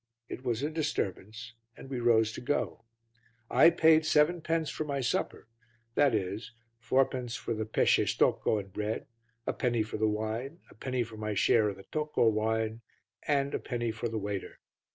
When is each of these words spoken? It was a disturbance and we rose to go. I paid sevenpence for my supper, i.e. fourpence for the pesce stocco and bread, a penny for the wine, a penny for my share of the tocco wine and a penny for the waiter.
It 0.29 0.43
was 0.43 0.63
a 0.63 0.71
disturbance 0.71 1.53
and 1.77 1.87
we 1.87 1.99
rose 1.99 2.31
to 2.31 2.41
go. 2.41 2.85
I 3.51 3.69
paid 3.69 4.03
sevenpence 4.03 4.71
for 4.71 4.83
my 4.83 4.99
supper, 4.99 5.47
i.e. 5.95 6.41
fourpence 6.79 7.35
for 7.35 7.53
the 7.53 7.67
pesce 7.67 8.07
stocco 8.11 8.57
and 8.59 8.73
bread, 8.73 9.05
a 9.45 9.53
penny 9.53 9.83
for 9.83 9.97
the 9.97 10.09
wine, 10.09 10.57
a 10.71 10.73
penny 10.73 11.03
for 11.03 11.17
my 11.17 11.35
share 11.35 11.69
of 11.69 11.75
the 11.75 11.83
tocco 11.83 12.29
wine 12.31 12.81
and 13.27 13.53
a 13.53 13.59
penny 13.59 13.91
for 13.91 14.09
the 14.09 14.17
waiter. 14.17 14.57